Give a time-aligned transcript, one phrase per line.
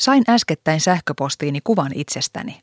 [0.00, 2.60] Sain äskettäin sähköpostiini kuvan itsestäni.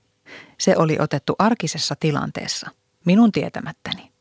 [0.59, 2.69] Se oli otettu arkisessa tilanteessa,
[3.05, 4.11] minun tietämättäni.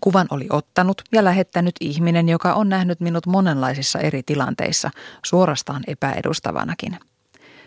[0.00, 4.90] Kuvan oli ottanut ja lähettänyt ihminen, joka on nähnyt minut monenlaisissa eri tilanteissa,
[5.24, 6.98] suorastaan epäedustavanakin.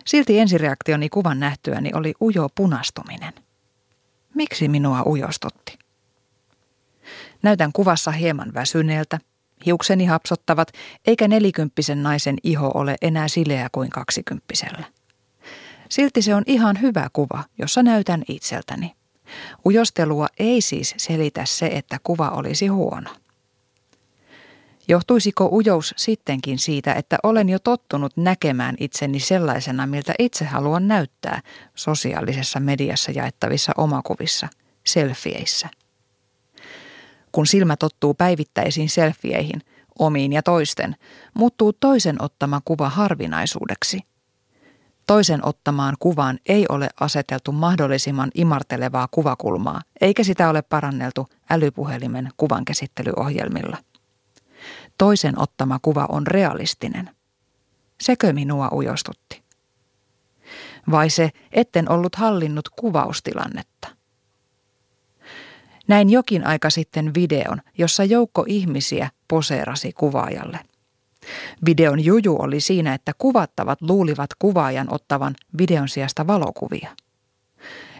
[0.05, 3.33] Silti ensireaktioni kuvan nähtyäni oli ujo punastuminen.
[4.35, 5.79] Miksi minua ujostutti?
[7.43, 9.19] Näytän kuvassa hieman väsyneeltä,
[9.65, 10.71] hiukseni hapsottavat,
[11.07, 14.83] eikä nelikymppisen naisen iho ole enää sileä kuin kaksikymppisellä.
[15.89, 18.95] Silti se on ihan hyvä kuva, jossa näytän itseltäni.
[19.65, 23.09] Ujostelua ei siis selitä se, että kuva olisi huono.
[24.87, 31.41] Johtuisiko ujous sittenkin siitä, että olen jo tottunut näkemään itseni sellaisena, miltä itse haluan näyttää
[31.75, 34.47] sosiaalisessa mediassa jaettavissa omakuvissa,
[34.83, 35.69] selfieissä?
[37.31, 39.61] Kun silmä tottuu päivittäisiin selfieihin,
[39.99, 40.95] omiin ja toisten,
[41.33, 43.99] muuttuu toisen ottama kuva harvinaisuudeksi–
[45.11, 53.77] Toisen ottamaan kuvaan ei ole aseteltu mahdollisimman imartelevaa kuvakulmaa, eikä sitä ole paranneltu älypuhelimen kuvankäsittelyohjelmilla.
[54.97, 57.09] Toisen ottama kuva on realistinen.
[58.01, 59.41] Sekö minua ujostutti?
[60.91, 63.87] Vai se, etten ollut hallinnut kuvaustilannetta?
[65.87, 70.59] Näin jokin aika sitten videon, jossa joukko ihmisiä poseerasi kuvaajalle–
[71.65, 76.89] Videon juju oli siinä, että kuvattavat luulivat kuvaajan ottavan videon sijasta valokuvia.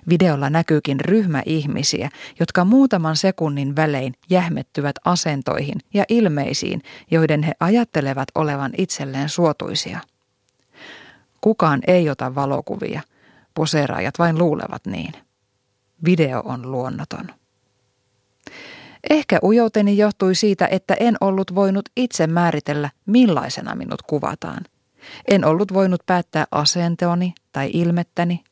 [0.10, 8.28] Videolla näkyykin ryhmä ihmisiä, jotka muutaman sekunnin välein jähmettyvät asentoihin ja ilmeisiin, joiden he ajattelevat
[8.36, 10.00] olevan itselleen suotuisia.
[11.42, 13.02] Kukaan ei ota valokuvia,
[13.54, 15.14] poseeraajat vain luulevat niin.
[16.06, 17.41] Video on luonnoton.
[19.10, 24.64] Ehkä ujouteni johtui siitä, että en ollut voinut itse määritellä, millaisena minut kuvataan.
[25.28, 28.44] En ollut voinut päättää asenteoni tai ilmettäni.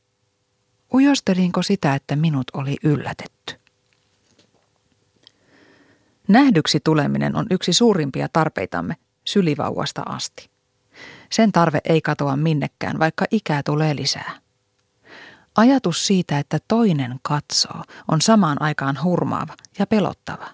[0.94, 3.55] Ujostelinko sitä, että minut oli yllätetty?
[6.27, 8.95] Nähdyksi tuleminen on yksi suurimpia tarpeitamme
[9.26, 10.49] sylivauvasta asti.
[11.31, 14.31] Sen tarve ei katoa minnekään, vaikka ikää tulee lisää.
[15.55, 20.48] Ajatus siitä, että toinen katsoo, on samaan aikaan hurmaava ja pelottava.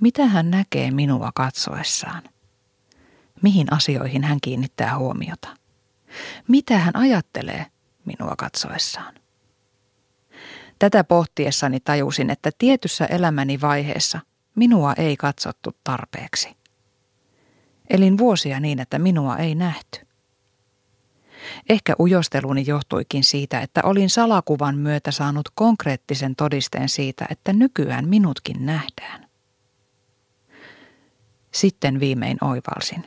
[0.00, 2.22] Mitä hän näkee minua katsoessaan?
[3.42, 5.48] Mihin asioihin hän kiinnittää huomiota?
[6.48, 7.66] Mitä hän ajattelee
[8.04, 9.14] minua katsoessaan?
[10.78, 14.20] Tätä pohtiessani tajusin, että tietyssä elämäni vaiheessa
[14.54, 16.56] minua ei katsottu tarpeeksi.
[17.90, 20.07] Elin vuosia niin, että minua ei nähty.
[21.68, 28.66] Ehkä ujosteluni johtuikin siitä, että olin salakuvan myötä saanut konkreettisen todisteen siitä, että nykyään minutkin
[28.66, 29.28] nähdään.
[31.52, 33.04] Sitten viimein oivalsin.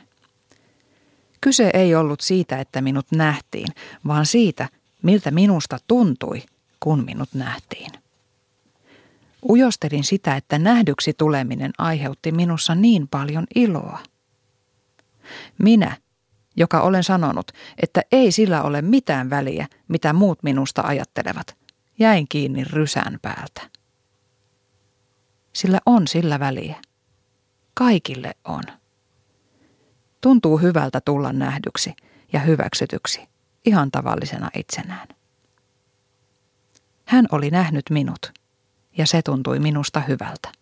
[1.40, 3.68] Kyse ei ollut siitä, että minut nähtiin,
[4.06, 4.68] vaan siitä,
[5.02, 6.42] miltä minusta tuntui,
[6.80, 7.90] kun minut nähtiin.
[9.48, 13.98] Ujostelin sitä, että nähdyksi tuleminen aiheutti minussa niin paljon iloa.
[15.58, 15.96] Minä,
[16.56, 17.52] joka olen sanonut,
[17.82, 21.56] että ei sillä ole mitään väliä, mitä muut minusta ajattelevat.
[21.98, 23.62] Jäin kiinni rysän päältä.
[25.52, 26.76] Sillä on sillä väliä.
[27.74, 28.62] Kaikille on.
[30.20, 31.94] Tuntuu hyvältä tulla nähdyksi
[32.32, 33.28] ja hyväksytyksi
[33.64, 35.08] ihan tavallisena itsenään.
[37.04, 38.32] Hän oli nähnyt minut
[38.98, 40.52] ja se tuntui minusta hyvältä.